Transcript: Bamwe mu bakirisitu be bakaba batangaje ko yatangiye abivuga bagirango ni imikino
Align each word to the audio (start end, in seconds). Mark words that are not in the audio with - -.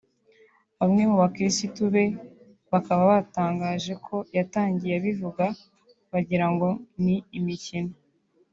Bamwe 0.79 1.01
mu 1.09 1.15
bakirisitu 1.23 1.81
be 1.93 2.05
bakaba 2.71 3.03
batangaje 3.13 3.93
ko 4.05 4.15
yatangiye 4.37 4.93
abivuga 4.99 5.45
bagirango 6.11 6.67
ni 7.03 7.15
imikino 7.37 7.93